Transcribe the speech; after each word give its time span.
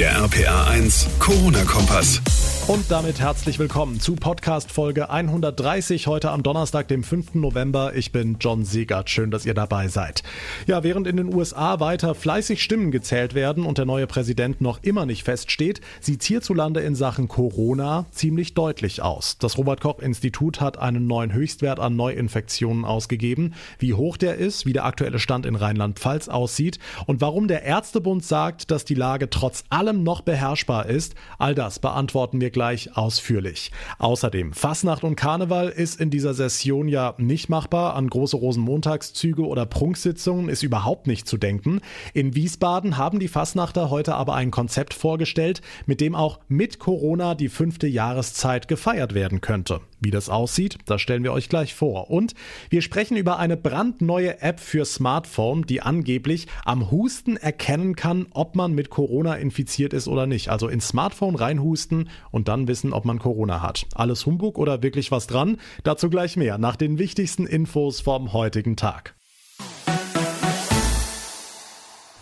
Der 0.00 0.18
RPA 0.18 0.64
1 0.64 1.08
Corona-Kompass. 1.18 2.22
Und 2.70 2.88
damit 2.88 3.18
herzlich 3.18 3.58
willkommen 3.58 3.98
zu 3.98 4.14
Podcast 4.14 4.70
Folge 4.70 5.10
130 5.10 6.06
heute 6.06 6.30
am 6.30 6.44
Donnerstag, 6.44 6.86
dem 6.86 7.02
5. 7.02 7.34
November. 7.34 7.96
Ich 7.96 8.12
bin 8.12 8.36
John 8.38 8.64
Segert. 8.64 9.10
Schön, 9.10 9.32
dass 9.32 9.44
ihr 9.44 9.54
dabei 9.54 9.88
seid. 9.88 10.22
Ja, 10.68 10.84
während 10.84 11.08
in 11.08 11.16
den 11.16 11.34
USA 11.34 11.80
weiter 11.80 12.14
fleißig 12.14 12.62
Stimmen 12.62 12.92
gezählt 12.92 13.34
werden 13.34 13.66
und 13.66 13.78
der 13.78 13.86
neue 13.86 14.06
Präsident 14.06 14.60
noch 14.60 14.84
immer 14.84 15.04
nicht 15.04 15.24
feststeht, 15.24 15.80
sieht 16.00 16.22
hierzulande 16.22 16.78
in 16.78 16.94
Sachen 16.94 17.26
Corona 17.26 18.06
ziemlich 18.12 18.54
deutlich 18.54 19.02
aus. 19.02 19.36
Das 19.38 19.58
Robert 19.58 19.80
Koch 19.80 19.98
Institut 19.98 20.60
hat 20.60 20.78
einen 20.78 21.08
neuen 21.08 21.32
Höchstwert 21.32 21.80
an 21.80 21.96
Neuinfektionen 21.96 22.84
ausgegeben. 22.84 23.54
Wie 23.80 23.94
hoch 23.94 24.16
der 24.16 24.36
ist, 24.36 24.64
wie 24.64 24.74
der 24.74 24.84
aktuelle 24.84 25.18
Stand 25.18 25.44
in 25.44 25.56
Rheinland-Pfalz 25.56 26.28
aussieht 26.28 26.78
und 27.06 27.20
warum 27.20 27.48
der 27.48 27.64
Ärztebund 27.64 28.24
sagt, 28.24 28.70
dass 28.70 28.84
die 28.84 28.94
Lage 28.94 29.28
trotz 29.28 29.64
allem 29.70 30.04
noch 30.04 30.20
beherrschbar 30.20 30.86
ist, 30.86 31.16
all 31.36 31.56
das 31.56 31.80
beantworten 31.80 32.40
wir 32.40 32.50
gleich 32.50 32.59
gleich 32.60 32.94
ausführlich. 32.94 33.72
Außerdem, 33.98 34.52
Fasnacht 34.52 35.02
und 35.02 35.16
Karneval 35.16 35.70
ist 35.70 35.98
in 35.98 36.10
dieser 36.10 36.34
Session 36.34 36.88
ja 36.88 37.14
nicht 37.16 37.48
machbar. 37.48 37.96
An 37.96 38.10
große 38.10 38.36
Rosenmontagszüge 38.36 39.46
oder 39.46 39.64
Prunksitzungen 39.64 40.50
ist 40.50 40.62
überhaupt 40.62 41.06
nicht 41.06 41.26
zu 41.26 41.38
denken. 41.38 41.80
In 42.12 42.34
Wiesbaden 42.34 42.98
haben 42.98 43.18
die 43.18 43.28
Fasnachter 43.28 43.88
heute 43.88 44.14
aber 44.14 44.34
ein 44.34 44.50
Konzept 44.50 44.92
vorgestellt, 44.92 45.62
mit 45.86 46.02
dem 46.02 46.14
auch 46.14 46.38
mit 46.48 46.78
Corona 46.78 47.34
die 47.34 47.48
fünfte 47.48 47.86
Jahreszeit 47.86 48.68
gefeiert 48.68 49.14
werden 49.14 49.40
könnte. 49.40 49.80
Wie 49.98 50.10
das 50.10 50.28
aussieht, 50.28 50.76
das 50.84 51.00
stellen 51.00 51.24
wir 51.24 51.32
euch 51.32 51.48
gleich 51.48 51.74
vor. 51.74 52.10
Und 52.10 52.34
wir 52.68 52.82
sprechen 52.82 53.16
über 53.16 53.38
eine 53.38 53.56
brandneue 53.56 54.42
App 54.42 54.60
für 54.60 54.84
Smartphone, 54.84 55.62
die 55.62 55.80
angeblich 55.80 56.46
am 56.66 56.90
Husten 56.90 57.38
erkennen 57.38 57.96
kann, 57.96 58.26
ob 58.32 58.54
man 58.54 58.72
mit 58.72 58.90
Corona 58.90 59.36
infiziert 59.36 59.94
ist 59.94 60.08
oder 60.08 60.26
nicht. 60.26 60.50
Also 60.50 60.68
ins 60.68 60.88
Smartphone 60.88 61.36
reinhusten 61.36 62.10
und 62.30 62.48
dann 62.50 62.68
wissen, 62.68 62.92
ob 62.92 63.04
man 63.04 63.18
Corona 63.18 63.62
hat. 63.62 63.86
Alles 63.94 64.26
Humbug 64.26 64.58
oder 64.58 64.82
wirklich 64.82 65.10
was 65.10 65.26
dran? 65.26 65.58
Dazu 65.84 66.10
gleich 66.10 66.36
mehr 66.36 66.58
nach 66.58 66.76
den 66.76 66.98
wichtigsten 66.98 67.46
Infos 67.46 68.00
vom 68.00 68.32
heutigen 68.32 68.76
Tag. 68.76 69.14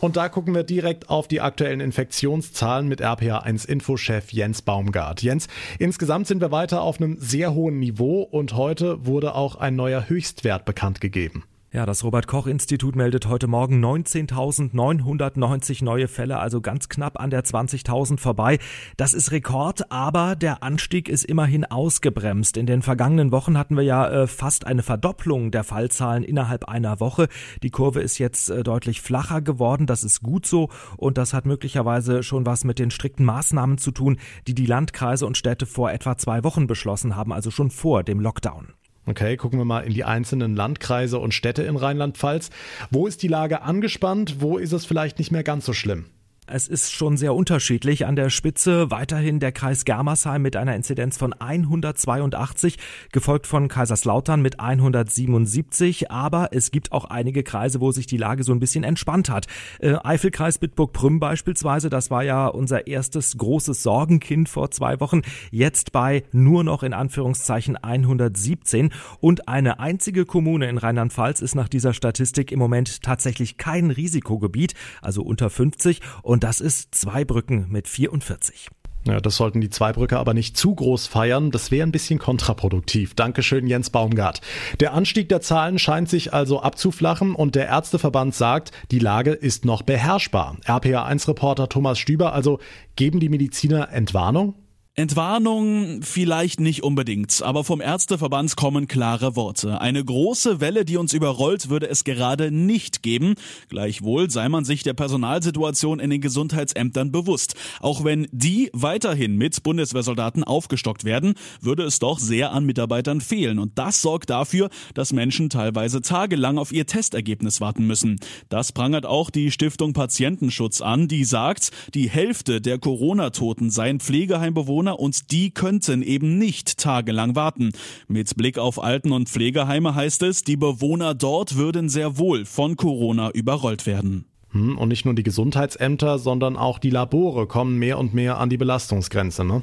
Und 0.01 0.17
da 0.17 0.29
gucken 0.29 0.55
wir 0.55 0.62
direkt 0.62 1.11
auf 1.11 1.27
die 1.27 1.41
aktuellen 1.41 1.81
Infektionszahlen 1.81 2.87
mit 2.87 3.03
RPA1 3.03 3.67
Infochef 3.67 4.33
Jens 4.33 4.62
Baumgart. 4.62 5.23
Jens, 5.23 5.48
insgesamt 5.79 6.29
sind 6.29 6.41
wir 6.41 6.53
weiter 6.53 6.83
auf 6.83 7.01
einem 7.01 7.17
sehr 7.19 7.53
hohen 7.55 7.81
Niveau 7.81 8.23
und 8.23 8.55
heute 8.55 9.07
wurde 9.07 9.35
auch 9.35 9.57
ein 9.57 9.75
neuer 9.75 10.09
Höchstwert 10.09 10.65
bekannt 10.67 11.01
gegeben. 11.01 11.45
Ja, 11.70 11.84
das 11.84 12.02
Robert 12.02 12.27
Koch 12.27 12.47
Institut 12.47 12.97
meldet 12.97 13.27
heute 13.27 13.47
Morgen 13.47 13.84
19.990 13.84 15.84
neue 15.84 16.08
Fälle, 16.08 16.38
also 16.38 16.62
ganz 16.62 16.88
knapp 16.88 17.20
an 17.20 17.28
der 17.28 17.44
20.000 17.44 18.19
vorbei. 18.19 18.58
Das 18.97 19.12
ist 19.12 19.33
Rekord, 19.33 19.92
aber 19.92 20.34
der 20.34 20.62
Anstieg 20.62 21.11
ist 21.11 21.27
immerhin 21.27 21.66
ausgebremst. 21.66 22.56
In 22.56 22.64
den 22.64 22.80
vergangenen 22.80 23.33
Wochen 23.33 23.58
hatten 23.58 23.77
wir 23.77 23.83
ja 23.83 24.08
äh, 24.08 24.27
fast 24.27 24.66
eine 24.66 24.83
Verdopplung 24.83 25.50
der 25.50 25.62
Fallzahlen 25.62 26.24
innerhalb 26.24 26.64
einer 26.64 27.00
Woche. 27.00 27.28
Die 27.62 27.70
Kurve 27.70 28.00
ist 28.00 28.16
jetzt 28.16 28.48
äh, 28.48 28.62
deutlich 28.62 29.02
flacher 29.02 29.42
geworden. 29.42 29.86
Das 29.86 30.05
ist 30.05 30.22
gut 30.22 30.46
so 30.46 30.70
und 30.96 31.19
das 31.19 31.34
hat 31.34 31.44
möglicherweise 31.44 32.22
schon 32.22 32.46
was 32.46 32.64
mit 32.64 32.78
den 32.78 32.91
strikten 32.91 33.27
Maßnahmen 33.27 33.77
zu 33.77 33.91
tun, 33.91 34.16
die 34.46 34.55
die 34.55 34.64
Landkreise 34.64 35.27
und 35.27 35.36
Städte 35.36 35.66
vor 35.66 35.92
etwa 35.92 36.16
zwei 36.16 36.44
Wochen 36.44 36.66
beschlossen 36.66 37.14
haben, 37.14 37.30
also 37.30 37.50
schon 37.50 37.70
vor 37.70 38.05
dem 38.05 38.20
Lockdown. 38.20 38.69
Okay, 39.09 39.39
gucken 39.39 39.59
wir 39.59 39.64
mal 39.64 39.81
in 39.81 39.95
die 39.95 40.05
einzelnen 40.05 40.55
Landkreise 40.55 41.19
und 41.19 41.33
Städte 41.33 41.62
in 41.62 41.77
Rheinland-Pfalz. 41.77 42.51
Wo 42.91 43.06
ist 43.06 43.23
die 43.23 43.28
Lage 43.28 43.62
angespannt? 43.62 44.37
Wo 44.41 44.59
ist 44.59 44.73
es 44.73 44.84
vielleicht 44.84 45.19
nicht 45.19 45.33
mehr 45.33 45.42
ganz 45.42 45.64
so 45.64 45.73
schlimm? 45.73 46.11
Es 46.51 46.67
ist 46.67 46.93
schon 46.93 47.19
sehr 47.19 47.35
unterschiedlich. 47.35 48.07
An 48.07 48.17
der 48.17 48.31
Spitze 48.31 48.91
weiterhin 48.91 49.39
der 49.39 49.53
Kreis 49.53 49.85
Germersheim 49.85 50.41
mit 50.41 50.57
einer 50.57 50.75
Inzidenz 50.75 51.19
von 51.19 51.35
182, 51.35 52.79
gefolgt 53.13 53.47
von 53.47 53.69
Kaiserslautern 53.69 54.41
mit 54.41 54.59
177. 54.59 56.11
Aber 56.11 56.48
es 56.53 56.70
gibt 56.70 56.92
auch 56.92 57.05
einige 57.05 57.42
Kreise, 57.42 57.83
wo 57.83 57.92
sich 57.92 58.07
die 58.07 58.17
Lage 58.17 58.45
so 58.45 58.53
ein 58.53 58.61
bisschen 58.61 58.83
entspannt 58.83 59.29
hat. 59.29 59.47
Äh, 59.79 59.97
Eifelkreis 60.03 60.57
Bitburg-Prüm 60.57 61.20
beispielsweise, 61.20 61.91
das 61.91 62.11
war 62.11 62.23
ja 62.25 62.47
unser 62.47 62.87
erstes 62.87 63.37
großes 63.37 63.83
Sorgenkind 63.83 64.48
vor 64.48 64.70
zwei 64.70 65.01
Wochen. 65.01 65.20
Jetzt 65.51 65.92
bei 65.92 66.25
nur 66.33 66.64
noch 66.64 66.83
in 66.83 66.95
Anführungszeichen 66.95 67.77
117. 67.77 68.91
Und 69.20 69.48
eine 69.48 69.81
einzige 69.81 70.25
Kommune 70.25 70.67
in 70.70 70.79
Rheinland-Pfalz 70.79 71.42
ist 71.42 71.55
nach 71.55 71.69
dieser 71.69 71.92
Statistik 71.92 72.53
im 72.53 72.58
Moment 72.58 73.03
tatsächlich 73.03 73.58
kein 73.58 73.91
Risikogebiet, 73.91 74.73
also 75.03 75.23
unter 75.23 75.51
50. 75.51 76.01
Und 76.23 76.38
und 76.39 76.45
das 76.45 76.61
ist 76.61 76.95
Zweibrücken 76.95 77.67
mit 77.69 77.89
44. 77.89 78.69
Ja, 79.09 79.21
das 79.21 79.35
sollten 79.35 79.61
die 79.61 79.71
Zweibrücke 79.71 80.21
aber 80.21 80.35
nicht 80.35 80.57
zu 80.57 80.73
groß 80.73 81.09
feiern. 81.09 81.51
Das 81.51 81.73
wäre 81.73 81.85
ein 81.85 81.91
bisschen 81.91 82.21
kontraproduktiv. 82.21 83.15
Dankeschön, 83.15 83.67
Jens 83.67 83.91
Baumgart. 83.91 84.41
Der 84.79 84.95
Anstieg 84.95 85.29
der 85.31 85.41
Zahlen 85.41 85.81
scheint 85.81 86.09
sich 86.09 86.33
also 86.33 86.63
abzuflachen 86.63 87.35
und 87.35 87.57
der 87.57 87.67
Ärzteverband 87.67 88.37
sagt, 88.37 88.71
die 88.93 89.01
Lage 89.01 89.33
ist 89.33 89.65
noch 89.65 89.83
beherrschbar. 89.83 90.59
RPA1-Reporter 90.65 91.69
Thomas 91.69 91.99
Stüber, 91.99 92.35
also 92.35 92.61
geben 92.95 93.19
die 93.19 93.31
Mediziner 93.31 93.91
Entwarnung? 93.91 94.55
Entwarnung 94.98 96.01
vielleicht 96.03 96.59
nicht 96.59 96.83
unbedingt, 96.83 97.41
aber 97.42 97.63
vom 97.63 97.81
Ärzteverband 97.81 98.57
kommen 98.57 98.89
klare 98.89 99.36
Worte. 99.36 99.81
Eine 99.81 100.05
große 100.05 100.61
Welle, 100.61 100.85
die 100.85 100.97
uns 100.97 101.13
überrollt, 101.13 101.70
würde 101.70 101.89
es 101.89 102.03
gerade 102.03 102.51
nicht 102.51 103.05
geben. 103.05 103.37
Gleichwohl 103.69 104.29
sei 104.29 104.48
man 104.48 104.64
sich 104.64 104.83
der 104.83 104.95
Personalsituation 104.95 106.01
in 106.01 106.11
den 106.11 106.20
Gesundheitsämtern 106.20 107.13
bewusst. 107.13 107.55
Auch 107.79 108.03
wenn 108.03 108.27
die 108.33 108.70
weiterhin 108.73 109.37
mit 109.37 109.63
Bundeswehrsoldaten 109.63 110.42
aufgestockt 110.42 111.05
werden, 111.05 111.35
würde 111.61 111.85
es 111.85 112.01
doch 112.01 112.19
sehr 112.19 112.51
an 112.51 112.67
Mitarbeitern 112.67 113.20
fehlen. 113.20 113.61
Und 113.61 113.79
das 113.79 114.03
sorgt 114.03 114.31
dafür, 114.31 114.69
dass 114.95 115.13
Menschen 115.13 115.48
teilweise 115.48 116.03
tagelang 116.03 116.58
auf 116.58 116.73
ihr 116.73 116.87
Testergebnis 116.87 117.61
warten 117.61 117.87
müssen. 117.87 118.19
Das 118.48 118.73
prangert 118.73 119.07
auch 119.07 119.31
die 119.31 119.53
Stiftung 119.53 119.92
Patientenschutz 119.92 120.81
an, 120.81 121.07
die 121.07 121.23
sagt, 121.23 121.70
die 121.95 122.11
Hälfte 122.11 122.61
der 122.61 122.81
Corona-Toten 122.81 123.70
seien 123.70 124.01
Pflegeheimbewohner 124.01 124.88
Bewohner 124.89 124.99
und 124.99 125.31
die 125.31 125.51
könnten 125.51 126.03
eben 126.03 126.39
nicht 126.39 126.79
tagelang 126.79 127.37
warten. 127.37 127.73
Mit 128.09 128.37
Blick 128.37 128.59
auf 128.59 128.82
Alten- 128.82 129.12
und 129.12 129.29
Pflegeheime 129.29 129.94
heißt 129.94 130.23
es, 130.23 130.44
die 130.44 130.56
Bewohner 130.56 131.15
dort 131.15 131.56
würden 131.56 131.88
sehr 131.88 132.19
wohl 132.19 132.44
von 132.44 132.76
Corona 132.76 133.31
überrollt 133.31 133.87
werden. 133.87 134.25
Hm, 134.50 134.79
und 134.79 134.88
nicht 134.88 135.05
nur 135.05 135.15
die 135.15 135.23
Gesundheitsämter, 135.23 136.19
sondern 136.19 136.56
auch 136.56 136.79
die 136.79 136.91
Labore 136.91 137.47
kommen 137.47 137.79
mehr 137.79 137.99
und 137.99 138.15
mehr 138.15 138.38
an 138.38 138.49
die 138.49 138.56
Belastungsgrenze, 138.56 139.44
ne? 139.44 139.62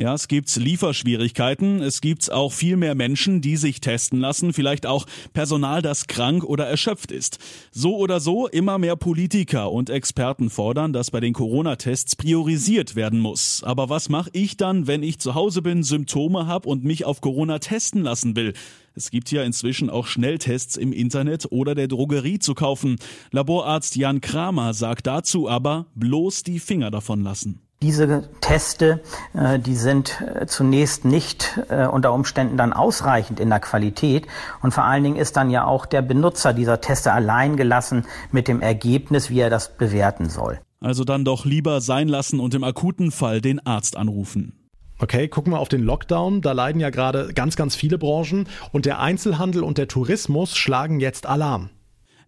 Ja, 0.00 0.14
es 0.14 0.28
gibt 0.28 0.54
Lieferschwierigkeiten, 0.54 1.82
es 1.82 2.00
gibt 2.00 2.30
auch 2.30 2.52
viel 2.52 2.76
mehr 2.76 2.94
Menschen, 2.94 3.40
die 3.40 3.56
sich 3.56 3.80
testen 3.80 4.20
lassen, 4.20 4.52
vielleicht 4.52 4.86
auch 4.86 5.06
Personal, 5.32 5.82
das 5.82 6.06
krank 6.06 6.44
oder 6.44 6.68
erschöpft 6.68 7.10
ist. 7.10 7.40
So 7.72 7.96
oder 7.96 8.20
so, 8.20 8.46
immer 8.46 8.78
mehr 8.78 8.94
Politiker 8.94 9.72
und 9.72 9.90
Experten 9.90 10.50
fordern, 10.50 10.92
dass 10.92 11.10
bei 11.10 11.18
den 11.18 11.32
Corona-Tests 11.32 12.14
priorisiert 12.14 12.94
werden 12.94 13.18
muss. 13.18 13.64
Aber 13.64 13.88
was 13.88 14.08
mache 14.08 14.30
ich 14.34 14.56
dann, 14.56 14.86
wenn 14.86 15.02
ich 15.02 15.18
zu 15.18 15.34
Hause 15.34 15.62
bin, 15.62 15.82
Symptome 15.82 16.46
habe 16.46 16.68
und 16.68 16.84
mich 16.84 17.04
auf 17.04 17.20
Corona 17.20 17.58
testen 17.58 18.02
lassen 18.02 18.36
will? 18.36 18.52
Es 18.94 19.10
gibt 19.10 19.32
ja 19.32 19.42
inzwischen 19.42 19.90
auch 19.90 20.06
Schnelltests 20.06 20.76
im 20.76 20.92
Internet 20.92 21.50
oder 21.50 21.74
der 21.74 21.88
Drogerie 21.88 22.38
zu 22.38 22.54
kaufen. 22.54 22.98
Laborarzt 23.32 23.96
Jan 23.96 24.20
Kramer 24.20 24.74
sagt 24.74 25.08
dazu 25.08 25.48
aber, 25.48 25.86
bloß 25.96 26.44
die 26.44 26.60
Finger 26.60 26.92
davon 26.92 27.24
lassen. 27.24 27.67
Diese 27.80 28.28
Teste, 28.40 29.00
äh, 29.34 29.60
die 29.60 29.76
sind 29.76 30.20
äh, 30.20 30.46
zunächst 30.46 31.04
nicht 31.04 31.60
äh, 31.68 31.86
unter 31.86 32.12
Umständen 32.12 32.56
dann 32.56 32.72
ausreichend 32.72 33.38
in 33.38 33.50
der 33.50 33.60
Qualität 33.60 34.26
und 34.62 34.74
vor 34.74 34.82
allen 34.82 35.04
Dingen 35.04 35.14
ist 35.14 35.36
dann 35.36 35.48
ja 35.48 35.64
auch 35.64 35.86
der 35.86 36.02
Benutzer 36.02 36.52
dieser 36.52 36.80
Teste 36.80 37.12
allein 37.12 37.56
gelassen 37.56 38.04
mit 38.32 38.48
dem 38.48 38.62
Ergebnis, 38.62 39.30
wie 39.30 39.38
er 39.38 39.50
das 39.50 39.76
bewerten 39.76 40.28
soll. 40.28 40.58
Also 40.80 41.04
dann 41.04 41.24
doch 41.24 41.44
lieber 41.44 41.80
sein 41.80 42.08
lassen 42.08 42.40
und 42.40 42.52
im 42.54 42.64
akuten 42.64 43.12
Fall 43.12 43.40
den 43.40 43.64
Arzt 43.64 43.96
anrufen. 43.96 44.54
Okay, 44.98 45.28
gucken 45.28 45.52
wir 45.52 45.60
auf 45.60 45.68
den 45.68 45.82
Lockdown. 45.82 46.40
Da 46.40 46.50
leiden 46.50 46.80
ja 46.80 46.90
gerade 46.90 47.32
ganz, 47.32 47.54
ganz 47.54 47.76
viele 47.76 47.98
Branchen 47.98 48.48
und 48.72 48.86
der 48.86 48.98
Einzelhandel 48.98 49.62
und 49.62 49.78
der 49.78 49.86
Tourismus 49.86 50.56
schlagen 50.56 50.98
jetzt 50.98 51.26
Alarm. 51.26 51.70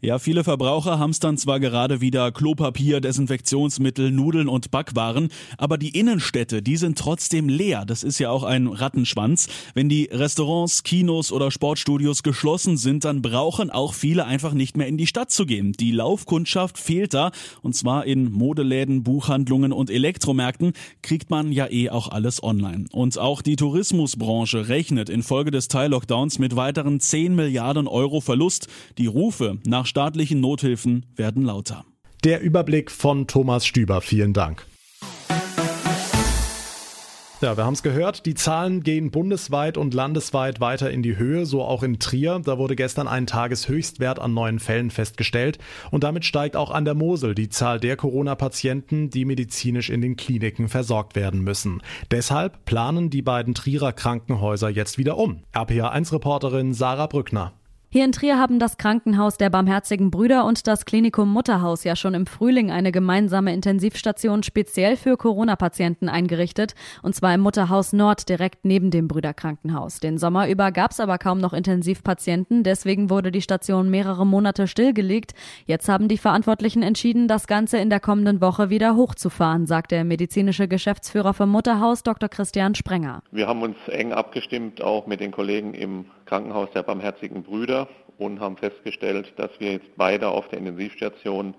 Ja, 0.03 0.19
viele 0.19 0.45
Verbraucher 0.45 0.99
hamstern 0.99 1.37
zwar 1.37 1.61
gerade 1.61 2.01
wieder 2.01 2.33
Klopapier, 2.33 3.03
Desinfektionsmittel, 3.03 4.11
Nudeln 4.11 4.49
und 4.49 4.71
Backwaren, 4.71 5.29
aber 5.59 5.77
die 5.77 5.91
Innenstädte, 5.91 6.63
die 6.63 6.79
sind 6.79 6.97
trotzdem 6.97 7.51
leer. 7.51 7.85
Das 7.85 8.03
ist 8.03 8.19
ja 8.19 8.31
auch 8.31 8.43
ein 8.43 8.67
Rattenschwanz. 8.67 9.49
Wenn 9.75 9.91
die 9.91 10.05
Restaurants, 10.11 10.85
Kinos 10.85 11.31
oder 11.31 11.51
Sportstudios 11.51 12.23
geschlossen 12.23 12.79
sind, 12.79 13.05
dann 13.05 13.21
brauchen 13.21 13.69
auch 13.69 13.93
viele 13.93 14.25
einfach 14.25 14.55
nicht 14.55 14.75
mehr 14.75 14.87
in 14.87 14.97
die 14.97 15.07
Stadt 15.07 15.31
zu 15.31 15.45
gehen. 15.45 15.73
Die 15.73 15.93
Laufkundschaft 15.93 16.79
fehlt 16.79 17.13
da 17.13 17.31
und 17.61 17.77
zwar 17.77 18.07
in 18.07 18.33
Modeläden, 18.33 19.03
Buchhandlungen 19.03 19.71
und 19.71 19.91
Elektromärkten 19.91 20.73
kriegt 21.03 21.29
man 21.29 21.53
ja 21.53 21.71
eh 21.71 21.91
auch 21.91 22.09
alles 22.09 22.43
online. 22.43 22.87
Und 22.93 23.19
auch 23.19 23.43
die 23.43 23.57
Tourismusbranche 23.57 24.69
rechnet 24.69 25.11
infolge 25.11 25.51
des 25.51 25.69
Teil-Lockdowns 25.69 26.39
mit 26.39 26.57
weiteren 26.57 27.01
10 27.01 27.35
Milliarden 27.35 27.87
Euro 27.87 28.23
Verlust. 28.23 28.69
Die 28.97 29.07
Rufe 29.07 29.59
nach 29.67 29.90
staatlichen 29.91 30.41
Nothilfen 30.41 31.05
werden 31.17 31.43
lauter. 31.43 31.85
Der 32.23 32.41
Überblick 32.43 32.93
von 32.93 33.27
Thomas 33.27 33.67
Stüber. 33.67 34.01
Vielen 34.01 34.33
Dank. 34.33 34.65
Ja, 37.41 37.57
wir 37.57 37.65
haben 37.65 37.75
es 37.75 37.83
gehört, 37.83 38.25
die 38.25 38.35
Zahlen 38.35 38.85
gehen 38.85 39.11
bundesweit 39.11 39.77
und 39.77 39.93
landesweit 39.93 40.61
weiter 40.61 40.91
in 40.91 41.03
die 41.03 41.17
Höhe, 41.17 41.45
so 41.45 41.63
auch 41.63 41.83
in 41.83 41.99
Trier. 41.99 42.41
Da 42.45 42.57
wurde 42.57 42.77
gestern 42.77 43.09
ein 43.09 43.27
Tageshöchstwert 43.27 44.21
an 44.21 44.33
neuen 44.33 44.61
Fällen 44.61 44.91
festgestellt 44.91 45.59
und 45.91 46.05
damit 46.05 46.25
steigt 46.25 46.55
auch 46.55 46.71
an 46.71 46.85
der 46.85 46.95
Mosel 46.95 47.35
die 47.35 47.49
Zahl 47.49 47.81
der 47.81 47.97
Corona-Patienten, 47.97 49.11
die 49.11 49.25
medizinisch 49.25 49.91
in 49.91 50.03
den 50.03 50.17
Kliniken 50.17 50.69
versorgt 50.69 51.17
werden 51.17 51.41
müssen. 51.41 51.83
Deshalb 52.13 52.65
planen 52.65 53.11
die 53.11 53.23
beiden 53.23 53.55
Trierer 53.55 53.93
Krankenhäuser 53.93 54.69
jetzt 54.69 54.99
wieder 54.99 55.17
um. 55.17 55.43
RPA1-Reporterin 55.53 56.75
Sarah 56.75 57.07
Brückner. 57.07 57.55
Hier 57.93 58.05
in 58.05 58.13
Trier 58.13 58.39
haben 58.39 58.61
das 58.61 58.79
Krankenhaus 58.79 59.37
der 59.37 59.51
Barmherzigen 59.51 60.13
Brüder 60.13 60.45
und 60.45 60.69
das 60.69 60.85
Klinikum 60.85 61.33
Mutterhaus 61.33 61.83
ja 61.83 61.97
schon 61.97 62.15
im 62.15 62.25
Frühling 62.25 62.71
eine 62.71 62.93
gemeinsame 62.93 63.53
Intensivstation 63.53 64.45
speziell 64.45 64.97
für 64.97 65.17
Corona-Patienten 65.17 66.09
eingerichtet, 66.09 66.77
und 67.03 67.17
zwar 67.17 67.35
im 67.35 67.41
Mutterhaus 67.41 67.93
Nord 67.93 68.29
direkt 68.29 68.65
neben 68.65 68.93
dem 68.93 69.09
Brüderkrankenhaus. 69.09 69.99
Den 69.99 70.19
Sommer 70.19 70.49
über 70.49 70.71
gab 70.71 70.93
es 70.93 71.01
aber 71.01 71.19
kaum 71.19 71.39
noch 71.39 71.53
Intensivpatienten, 71.53 72.63
deswegen 72.63 73.11
wurde 73.11 73.33
die 73.33 73.43
Station 73.43 73.91
mehrere 73.91 74.25
Monate 74.25 74.69
stillgelegt. 74.69 75.33
Jetzt 75.67 75.89
haben 75.89 76.07
die 76.07 76.19
Verantwortlichen 76.19 76.85
entschieden, 76.85 77.27
das 77.27 77.49
Ganze 77.49 77.79
in 77.79 77.91
der 77.91 77.99
kommenden 77.99 78.41
Woche 78.41 78.71
wieder 78.71 78.95
hochzufahren, 78.95 79.67
sagt 79.67 79.91
der 79.91 80.05
medizinische 80.05 80.69
Geschäftsführer 80.69 81.35
vom 81.35 81.51
Mutterhaus 81.51 82.05
Dr. 82.05 82.29
Christian 82.29 82.77
Sprenger. 82.77 83.25
Wir 83.33 83.49
haben 83.49 83.63
uns 83.63 83.79
eng 83.89 84.13
abgestimmt, 84.13 84.81
auch 84.81 85.09
mit 85.09 85.19
den 85.19 85.33
Kollegen 85.33 85.75
im 85.75 86.05
Krankenhaus 86.31 86.71
der 86.71 86.85
Barmherzigen 86.85 87.43
Brüder 87.43 87.89
und 88.17 88.39
haben 88.39 88.57
festgestellt, 88.57 89.33
dass 89.35 89.51
wir 89.59 89.73
jetzt 89.73 89.97
beide 89.97 90.29
auf 90.29 90.47
der 90.47 90.61
Intensivstation 90.61 91.57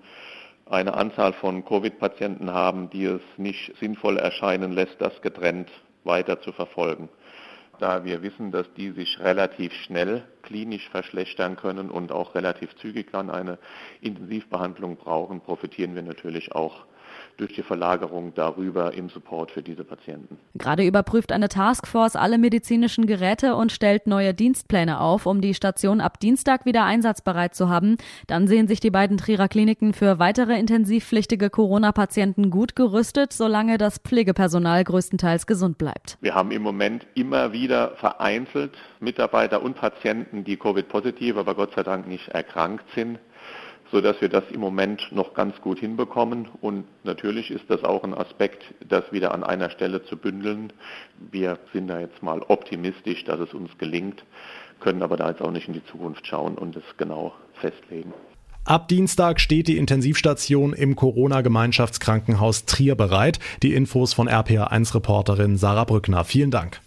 eine 0.64 0.94
Anzahl 0.94 1.34
von 1.34 1.62
Covid-Patienten 1.62 2.50
haben, 2.50 2.88
die 2.88 3.04
es 3.04 3.20
nicht 3.36 3.76
sinnvoll 3.76 4.16
erscheinen 4.16 4.72
lässt, 4.72 4.98
das 4.98 5.20
getrennt 5.20 5.70
weiter 6.04 6.40
zu 6.40 6.52
verfolgen. 6.52 7.10
Da 7.80 8.06
wir 8.06 8.22
wissen, 8.22 8.50
dass 8.50 8.72
die 8.72 8.92
sich 8.92 9.20
relativ 9.20 9.74
schnell 9.74 10.24
klinisch 10.40 10.88
verschlechtern 10.88 11.56
können 11.56 11.90
und 11.90 12.10
auch 12.10 12.34
relativ 12.34 12.74
zügig 12.76 13.12
dann 13.12 13.28
eine 13.28 13.58
Intensivbehandlung 14.00 14.96
brauchen, 14.96 15.42
profitieren 15.42 15.94
wir 15.94 16.02
natürlich 16.02 16.54
auch 16.54 16.86
durch 17.36 17.54
die 17.54 17.62
Verlagerung 17.62 18.32
darüber 18.34 18.94
im 18.94 19.08
Support 19.08 19.50
für 19.50 19.62
diese 19.62 19.84
Patienten. 19.84 20.38
Gerade 20.54 20.84
überprüft 20.84 21.32
eine 21.32 21.48
Taskforce 21.48 22.16
alle 22.16 22.38
medizinischen 22.38 23.06
Geräte 23.06 23.56
und 23.56 23.72
stellt 23.72 24.06
neue 24.06 24.34
Dienstpläne 24.34 25.00
auf, 25.00 25.26
um 25.26 25.40
die 25.40 25.54
Station 25.54 26.00
ab 26.00 26.20
Dienstag 26.20 26.64
wieder 26.66 26.84
einsatzbereit 26.84 27.54
zu 27.54 27.68
haben. 27.68 27.96
Dann 28.26 28.46
sehen 28.46 28.68
sich 28.68 28.80
die 28.80 28.90
beiden 28.90 29.16
Trierer 29.16 29.48
Kliniken 29.48 29.92
für 29.92 30.18
weitere 30.18 30.58
intensivpflichtige 30.58 31.50
Corona-Patienten 31.50 32.50
gut 32.50 32.76
gerüstet, 32.76 33.32
solange 33.32 33.78
das 33.78 33.98
Pflegepersonal 33.98 34.84
größtenteils 34.84 35.46
gesund 35.46 35.78
bleibt. 35.78 36.18
Wir 36.20 36.34
haben 36.34 36.50
im 36.50 36.62
Moment 36.62 37.06
immer 37.14 37.52
wieder 37.52 37.96
vereinzelt 37.96 38.76
Mitarbeiter 39.00 39.62
und 39.62 39.74
Patienten, 39.74 40.44
die 40.44 40.56
Covid-positiv, 40.56 41.36
aber 41.36 41.54
Gott 41.54 41.74
sei 41.74 41.82
Dank 41.82 42.06
nicht 42.06 42.28
erkrankt 42.28 42.84
sind 42.94 43.18
sodass 43.92 44.20
wir 44.20 44.30
das 44.30 44.44
im 44.50 44.60
Moment 44.60 45.12
noch 45.12 45.34
ganz 45.34 45.60
gut 45.60 45.78
hinbekommen. 45.78 46.48
Und 46.60 46.84
natürlich 47.04 47.50
ist 47.50 47.68
das 47.68 47.84
auch 47.84 48.02
ein 48.02 48.14
Aspekt, 48.14 48.62
das 48.88 49.04
wieder 49.12 49.32
an 49.34 49.44
einer 49.44 49.70
Stelle 49.70 50.02
zu 50.04 50.16
bündeln. 50.16 50.72
Wir 51.30 51.58
sind 51.72 51.88
da 51.88 52.00
jetzt 52.00 52.22
mal 52.22 52.40
optimistisch, 52.40 53.22
dass 53.24 53.38
es 53.38 53.52
uns 53.54 53.70
gelingt, 53.78 54.24
können 54.80 55.02
aber 55.02 55.16
da 55.16 55.28
jetzt 55.28 55.42
auch 55.42 55.52
nicht 55.52 55.68
in 55.68 55.74
die 55.74 55.84
Zukunft 55.84 56.26
schauen 56.26 56.56
und 56.56 56.74
es 56.74 56.82
genau 56.96 57.34
festlegen. 57.60 58.12
Ab 58.64 58.88
Dienstag 58.88 59.40
steht 59.40 59.68
die 59.68 59.76
Intensivstation 59.76 60.72
im 60.72 60.96
Corona-Gemeinschaftskrankenhaus 60.96 62.64
Trier 62.64 62.94
bereit. 62.94 63.40
Die 63.62 63.74
Infos 63.74 64.14
von 64.14 64.28
RPA1-Reporterin 64.28 65.56
Sarah 65.56 65.84
Brückner. 65.84 66.24
Vielen 66.24 66.52
Dank. 66.52 66.80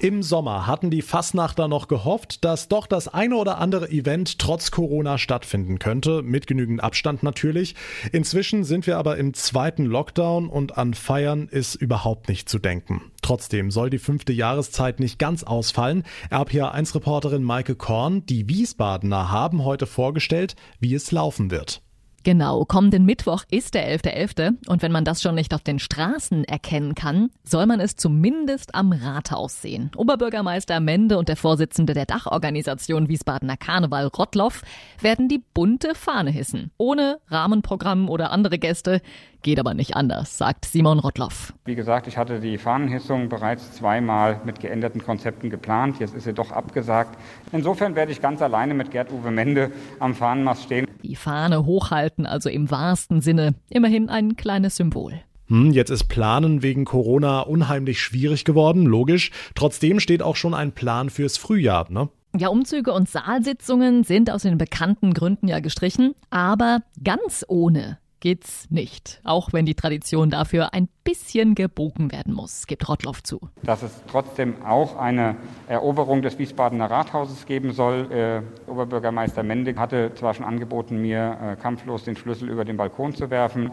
Im 0.00 0.22
Sommer 0.22 0.68
hatten 0.68 0.90
die 0.90 1.02
Fassnachter 1.02 1.66
noch 1.66 1.88
gehofft, 1.88 2.44
dass 2.44 2.68
doch 2.68 2.86
das 2.86 3.08
eine 3.08 3.34
oder 3.34 3.58
andere 3.58 3.90
Event 3.90 4.38
trotz 4.38 4.70
Corona 4.70 5.18
stattfinden 5.18 5.80
könnte, 5.80 6.22
mit 6.22 6.46
genügend 6.46 6.84
Abstand 6.84 7.24
natürlich. 7.24 7.74
Inzwischen 8.12 8.62
sind 8.62 8.86
wir 8.86 8.96
aber 8.96 9.16
im 9.16 9.34
zweiten 9.34 9.84
Lockdown 9.84 10.48
und 10.48 10.78
an 10.78 10.94
Feiern 10.94 11.48
ist 11.48 11.74
überhaupt 11.74 12.28
nicht 12.28 12.48
zu 12.48 12.60
denken. 12.60 13.10
Trotzdem 13.22 13.72
soll 13.72 13.90
die 13.90 13.98
fünfte 13.98 14.32
Jahreszeit 14.32 15.00
nicht 15.00 15.18
ganz 15.18 15.42
ausfallen. 15.42 16.04
RPA1-Reporterin 16.30 17.42
Maike 17.42 17.74
Korn, 17.74 18.24
die 18.24 18.48
Wiesbadener 18.48 19.32
haben 19.32 19.64
heute 19.64 19.86
vorgestellt, 19.86 20.54
wie 20.78 20.94
es 20.94 21.10
laufen 21.10 21.50
wird. 21.50 21.82
Genau, 22.24 22.64
kommenden 22.64 23.04
Mittwoch 23.04 23.44
ist 23.50 23.74
der 23.74 23.88
11.11. 23.96 24.08
.11. 24.08 24.68
und 24.68 24.82
wenn 24.82 24.90
man 24.90 25.04
das 25.04 25.22
schon 25.22 25.36
nicht 25.36 25.54
auf 25.54 25.62
den 25.62 25.78
Straßen 25.78 26.44
erkennen 26.44 26.94
kann, 26.94 27.30
soll 27.44 27.66
man 27.66 27.78
es 27.80 27.94
zumindest 27.96 28.74
am 28.74 28.92
Rathaus 28.92 29.62
sehen. 29.62 29.90
Oberbürgermeister 29.96 30.80
Mende 30.80 31.16
und 31.16 31.28
der 31.28 31.36
Vorsitzende 31.36 31.94
der 31.94 32.06
Dachorganisation 32.06 33.08
Wiesbadener 33.08 33.56
Karneval 33.56 34.08
Rottloff 34.08 34.62
werden 35.00 35.28
die 35.28 35.42
bunte 35.54 35.94
Fahne 35.94 36.30
hissen. 36.30 36.72
Ohne 36.76 37.20
Rahmenprogramm 37.28 38.08
oder 38.08 38.32
andere 38.32 38.58
Gäste. 38.58 39.00
Geht 39.42 39.60
aber 39.60 39.72
nicht 39.72 39.94
anders, 39.94 40.36
sagt 40.36 40.64
Simon 40.64 40.98
Rottloff. 40.98 41.54
Wie 41.64 41.76
gesagt, 41.76 42.08
ich 42.08 42.16
hatte 42.16 42.40
die 42.40 42.58
Fahnenhissung 42.58 43.28
bereits 43.28 43.72
zweimal 43.72 44.40
mit 44.44 44.58
geänderten 44.58 45.00
Konzepten 45.00 45.48
geplant. 45.48 46.00
Jetzt 46.00 46.16
ist 46.16 46.24
sie 46.24 46.34
doch 46.34 46.50
abgesagt. 46.50 47.16
Insofern 47.52 47.94
werde 47.94 48.10
ich 48.10 48.20
ganz 48.20 48.42
alleine 48.42 48.74
mit 48.74 48.90
Gerd-Uwe 48.90 49.30
Mende 49.30 49.70
am 50.00 50.16
Fahnenmast 50.16 50.64
stehen. 50.64 50.87
Die 51.08 51.16
Fahne 51.16 51.64
hochhalten, 51.64 52.26
also 52.26 52.50
im 52.50 52.70
wahrsten 52.70 53.22
Sinne. 53.22 53.54
Immerhin 53.70 54.10
ein 54.10 54.36
kleines 54.36 54.76
Symbol. 54.76 55.14
Hm, 55.46 55.72
jetzt 55.72 55.88
ist 55.88 56.04
Planen 56.04 56.62
wegen 56.62 56.84
Corona 56.84 57.40
unheimlich 57.40 58.02
schwierig 58.02 58.44
geworden, 58.44 58.84
logisch. 58.84 59.30
Trotzdem 59.54 60.00
steht 60.00 60.22
auch 60.22 60.36
schon 60.36 60.52
ein 60.52 60.72
Plan 60.72 61.08
fürs 61.08 61.38
Frühjahr, 61.38 61.90
ne? 61.90 62.10
Ja, 62.36 62.48
Umzüge 62.48 62.92
und 62.92 63.08
Saalsitzungen 63.08 64.04
sind 64.04 64.30
aus 64.30 64.42
den 64.42 64.58
bekannten 64.58 65.14
Gründen 65.14 65.48
ja 65.48 65.60
gestrichen, 65.60 66.14
aber 66.28 66.82
ganz 67.02 67.42
ohne 67.48 67.96
geht's 68.20 68.70
nicht. 68.70 69.20
Auch 69.24 69.52
wenn 69.52 69.66
die 69.66 69.74
Tradition 69.74 70.30
dafür 70.30 70.74
ein 70.74 70.88
bisschen 71.04 71.54
gebogen 71.54 72.12
werden 72.12 72.34
muss, 72.34 72.66
gibt 72.66 72.88
Rottloff 72.88 73.22
zu. 73.22 73.40
Dass 73.62 73.82
es 73.82 74.02
trotzdem 74.10 74.62
auch 74.64 74.96
eine 74.96 75.36
Eroberung 75.68 76.22
des 76.22 76.38
Wiesbadener 76.38 76.90
Rathauses 76.90 77.46
geben 77.46 77.72
soll. 77.72 78.10
Äh, 78.12 78.70
Oberbürgermeister 78.70 79.42
Mendig 79.42 79.78
hatte 79.78 80.12
zwar 80.14 80.34
schon 80.34 80.44
angeboten, 80.44 81.00
mir 81.00 81.38
äh, 81.40 81.56
kampflos 81.56 82.04
den 82.04 82.16
Schlüssel 82.16 82.48
über 82.48 82.64
den 82.64 82.76
Balkon 82.76 83.14
zu 83.14 83.30
werfen. 83.30 83.70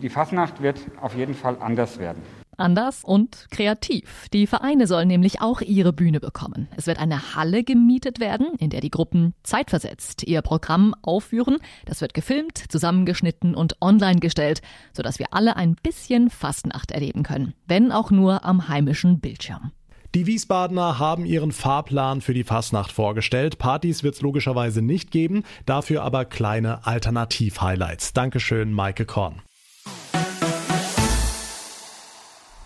Die 0.00 0.08
Fasnacht 0.08 0.62
wird 0.62 0.80
auf 1.00 1.16
jeden 1.16 1.34
Fall 1.34 1.56
anders 1.60 1.98
werden. 1.98 2.22
Anders 2.56 3.04
und 3.04 3.46
kreativ. 3.50 4.28
Die 4.32 4.46
Vereine 4.46 4.86
sollen 4.86 5.08
nämlich 5.08 5.40
auch 5.40 5.60
ihre 5.60 5.92
Bühne 5.92 6.20
bekommen. 6.20 6.68
Es 6.76 6.86
wird 6.86 6.98
eine 6.98 7.34
Halle 7.34 7.64
gemietet 7.64 8.20
werden, 8.20 8.54
in 8.58 8.70
der 8.70 8.80
die 8.80 8.90
Gruppen 8.90 9.34
zeitversetzt 9.42 10.22
ihr 10.24 10.42
Programm 10.42 10.94
aufführen. 11.02 11.58
Das 11.84 12.00
wird 12.00 12.14
gefilmt, 12.14 12.58
zusammengeschnitten 12.68 13.54
und 13.54 13.80
online 13.80 14.20
gestellt, 14.20 14.62
sodass 14.92 15.18
wir 15.18 15.32
alle 15.32 15.56
ein 15.56 15.76
bisschen 15.82 16.30
Fastnacht 16.30 16.90
erleben 16.90 17.22
können, 17.22 17.54
wenn 17.66 17.92
auch 17.92 18.10
nur 18.10 18.44
am 18.44 18.68
heimischen 18.68 19.20
Bildschirm. 19.20 19.72
Die 20.14 20.26
Wiesbadener 20.26 20.98
haben 20.98 21.26
ihren 21.26 21.52
Fahrplan 21.52 22.22
für 22.22 22.32
die 22.32 22.44
Fastnacht 22.44 22.90
vorgestellt. 22.90 23.58
Partys 23.58 24.02
wird 24.02 24.14
es 24.14 24.22
logischerweise 24.22 24.80
nicht 24.80 25.10
geben, 25.10 25.42
dafür 25.66 26.02
aber 26.04 26.24
kleine 26.24 26.86
Alternativ-Highlights. 26.86 28.14
Dankeschön, 28.14 28.72
Maike 28.72 29.04
Korn. 29.04 29.42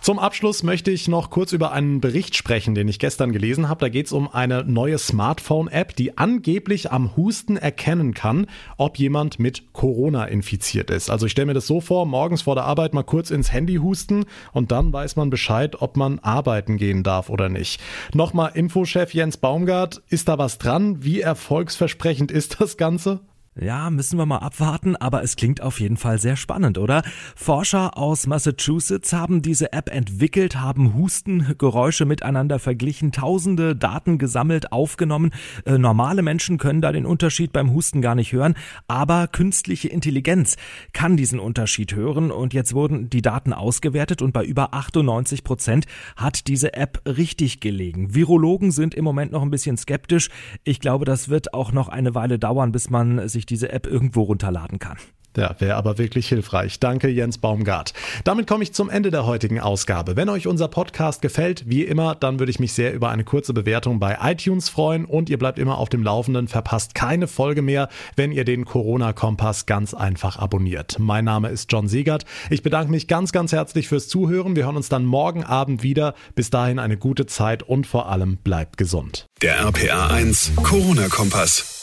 Zum 0.01 0.17
Abschluss 0.17 0.63
möchte 0.63 0.89
ich 0.89 1.07
noch 1.07 1.29
kurz 1.29 1.53
über 1.53 1.73
einen 1.73 2.01
Bericht 2.01 2.35
sprechen, 2.35 2.73
den 2.73 2.87
ich 2.87 2.97
gestern 2.97 3.31
gelesen 3.31 3.69
habe. 3.69 3.81
Da 3.81 3.89
geht 3.89 4.07
es 4.07 4.13
um 4.13 4.27
eine 4.33 4.63
neue 4.63 4.97
Smartphone-App, 4.97 5.95
die 5.95 6.17
angeblich 6.17 6.91
am 6.91 7.15
Husten 7.15 7.55
erkennen 7.55 8.15
kann, 8.15 8.47
ob 8.77 8.97
jemand 8.97 9.37
mit 9.37 9.73
Corona 9.73 10.25
infiziert 10.25 10.89
ist. 10.89 11.11
Also 11.11 11.27
ich 11.27 11.33
stelle 11.33 11.45
mir 11.45 11.53
das 11.53 11.67
so 11.67 11.81
vor, 11.81 12.07
morgens 12.07 12.41
vor 12.41 12.55
der 12.55 12.63
Arbeit 12.63 12.95
mal 12.95 13.03
kurz 13.03 13.29
ins 13.29 13.53
Handy 13.53 13.75
husten 13.75 14.25
und 14.53 14.71
dann 14.71 14.91
weiß 14.91 15.17
man 15.17 15.29
Bescheid, 15.29 15.79
ob 15.83 15.97
man 15.97 16.17
arbeiten 16.17 16.77
gehen 16.77 17.03
darf 17.03 17.29
oder 17.29 17.47
nicht. 17.47 17.79
Nochmal 18.15 18.53
Infochef 18.55 19.13
Jens 19.13 19.37
Baumgart, 19.37 20.01
ist 20.09 20.27
da 20.27 20.39
was 20.39 20.57
dran? 20.57 21.03
Wie 21.03 21.21
erfolgsversprechend 21.21 22.31
ist 22.31 22.59
das 22.59 22.75
Ganze? 22.75 23.19
Ja, 23.59 23.89
müssen 23.89 24.17
wir 24.17 24.25
mal 24.25 24.37
abwarten, 24.37 24.95
aber 24.95 25.23
es 25.23 25.35
klingt 25.35 25.59
auf 25.59 25.81
jeden 25.81 25.97
Fall 25.97 26.19
sehr 26.19 26.37
spannend, 26.37 26.77
oder? 26.77 27.03
Forscher 27.35 27.97
aus 27.97 28.25
Massachusetts 28.25 29.11
haben 29.11 29.41
diese 29.41 29.73
App 29.73 29.93
entwickelt, 29.93 30.55
haben 30.55 30.93
Hustengeräusche 30.93 32.05
miteinander 32.05 32.59
verglichen, 32.59 33.11
tausende 33.11 33.75
Daten 33.75 34.19
gesammelt, 34.19 34.71
aufgenommen. 34.71 35.31
Äh, 35.65 35.77
normale 35.77 36.21
Menschen 36.21 36.59
können 36.59 36.79
da 36.79 36.93
den 36.93 37.05
Unterschied 37.05 37.51
beim 37.51 37.73
Husten 37.73 38.01
gar 38.01 38.15
nicht 38.15 38.31
hören, 38.31 38.55
aber 38.87 39.27
künstliche 39.27 39.89
Intelligenz 39.89 40.55
kann 40.93 41.17
diesen 41.17 41.41
Unterschied 41.41 41.93
hören 41.93 42.31
und 42.31 42.53
jetzt 42.53 42.73
wurden 42.73 43.09
die 43.09 43.21
Daten 43.21 43.51
ausgewertet 43.51 44.21
und 44.21 44.31
bei 44.31 44.45
über 44.45 44.73
98 44.73 45.43
Prozent 45.43 45.87
hat 46.15 46.47
diese 46.47 46.73
App 46.73 47.01
richtig 47.05 47.59
gelegen. 47.59 48.15
Virologen 48.15 48.71
sind 48.71 48.95
im 48.95 49.03
Moment 49.03 49.33
noch 49.33 49.41
ein 49.41 49.51
bisschen 49.51 49.75
skeptisch. 49.75 50.29
Ich 50.63 50.79
glaube, 50.79 51.03
das 51.03 51.27
wird 51.27 51.53
auch 51.53 51.73
noch 51.73 51.89
eine 51.89 52.15
Weile 52.15 52.39
dauern, 52.39 52.71
bis 52.71 52.89
man 52.89 53.27
sich 53.27 53.40
sich 53.41 53.45
diese 53.47 53.71
App 53.71 53.87
irgendwo 53.87 54.21
runterladen 54.23 54.79
kann. 54.79 54.97
Ja, 55.37 55.55
wäre 55.59 55.75
aber 55.75 55.97
wirklich 55.97 56.27
hilfreich. 56.27 56.79
Danke, 56.81 57.07
Jens 57.07 57.37
Baumgart. 57.37 57.93
Damit 58.25 58.47
komme 58.47 58.63
ich 58.63 58.73
zum 58.73 58.89
Ende 58.89 59.11
der 59.11 59.25
heutigen 59.25 59.61
Ausgabe. 59.61 60.17
Wenn 60.17 60.27
euch 60.27 60.45
unser 60.45 60.67
Podcast 60.67 61.21
gefällt, 61.21 61.69
wie 61.69 61.83
immer, 61.83 62.15
dann 62.15 62.39
würde 62.39 62.49
ich 62.49 62.59
mich 62.59 62.73
sehr 62.73 62.93
über 62.93 63.09
eine 63.09 63.23
kurze 63.23 63.53
Bewertung 63.53 63.99
bei 63.99 64.17
iTunes 64.21 64.67
freuen 64.67 65.05
und 65.05 65.29
ihr 65.29 65.39
bleibt 65.39 65.57
immer 65.57 65.77
auf 65.77 65.87
dem 65.87 66.03
Laufenden, 66.03 66.49
verpasst 66.49 66.95
keine 66.95 67.27
Folge 67.27 67.61
mehr, 67.61 67.87
wenn 68.17 68.33
ihr 68.33 68.43
den 68.43 68.65
Corona-Kompass 68.65 69.65
ganz 69.65 69.93
einfach 69.93 70.37
abonniert. 70.37 70.97
Mein 70.99 71.23
Name 71.23 71.47
ist 71.47 71.71
John 71.71 71.87
Siegert. 71.87 72.25
Ich 72.49 72.61
bedanke 72.61 72.91
mich 72.91 73.07
ganz, 73.07 73.31
ganz 73.31 73.53
herzlich 73.53 73.87
fürs 73.87 74.09
Zuhören. 74.09 74.57
Wir 74.57 74.65
hören 74.65 74.75
uns 74.75 74.89
dann 74.89 75.05
morgen 75.05 75.45
Abend 75.45 75.81
wieder. 75.81 76.13
Bis 76.35 76.49
dahin 76.49 76.77
eine 76.77 76.97
gute 76.97 77.25
Zeit 77.25 77.63
und 77.63 77.87
vor 77.87 78.09
allem 78.09 78.35
bleibt 78.35 78.75
gesund. 78.75 79.27
Der 79.41 79.59
RPA 79.61 80.07
1 80.07 80.51
Corona-Kompass. 80.57 81.80